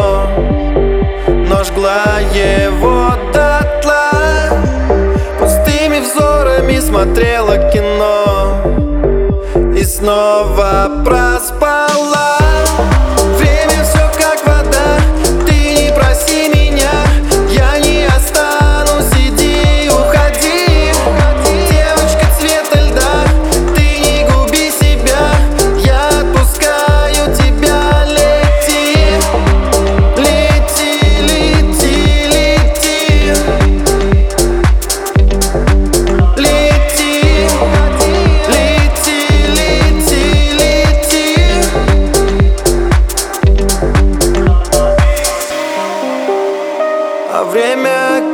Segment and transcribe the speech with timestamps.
[0.00, 0.26] его
[1.48, 4.10] Но жгла его дотла
[5.38, 8.62] Пустыми взорами смотрела кино.
[9.76, 12.19] И снова проспала.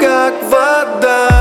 [0.00, 1.35] как вода.